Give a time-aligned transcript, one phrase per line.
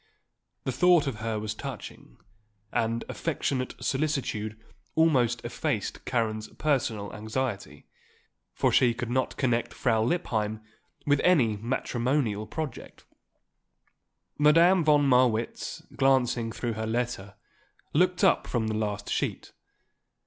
[0.63, 2.17] The thought of her was touching,
[2.71, 4.59] and affectionate solicitude
[4.95, 7.85] almost effaced Karen's personal anxiety;
[8.55, 10.61] for she could not connect Frau Lippheim
[11.05, 13.05] with any matrimonial project.
[14.39, 17.35] Madame von Marwitz, glancing through her letter,
[17.93, 19.51] looked up from the last sheet.